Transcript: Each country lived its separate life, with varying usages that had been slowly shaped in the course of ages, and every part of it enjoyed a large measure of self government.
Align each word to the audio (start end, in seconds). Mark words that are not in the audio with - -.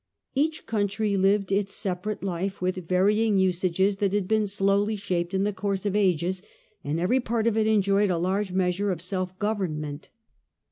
Each 0.33 0.65
country 0.65 1.15
lived 1.15 1.51
its 1.51 1.75
separate 1.75 2.23
life, 2.23 2.59
with 2.59 2.87
varying 2.87 3.37
usages 3.37 3.97
that 3.97 4.13
had 4.13 4.27
been 4.27 4.47
slowly 4.47 4.95
shaped 4.95 5.35
in 5.35 5.43
the 5.43 5.53
course 5.53 5.85
of 5.85 5.95
ages, 5.95 6.41
and 6.83 6.99
every 6.99 7.19
part 7.19 7.45
of 7.45 7.55
it 7.55 7.67
enjoyed 7.67 8.09
a 8.09 8.17
large 8.17 8.51
measure 8.51 8.89
of 8.91 8.99
self 8.99 9.37
government. 9.37 10.09